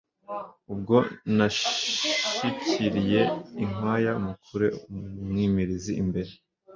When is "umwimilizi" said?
4.91-5.91